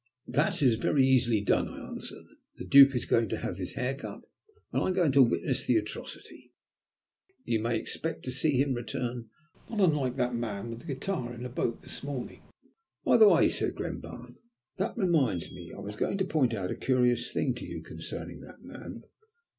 [0.25, 2.25] "That is very easily done," I answered;
[2.57, 4.23] "the Duke is going to have his hair cut,
[4.73, 6.51] and I am going to witness the atrocity.
[7.45, 9.29] You may expect to see him return
[9.69, 12.41] not unlike that man with the guitar in the boat this morning."
[13.05, 14.41] "By the way," said Glenbarth,
[14.77, 17.83] "that reminds me that I was going to point out a curious thing to you
[17.83, 19.03] concerning that man.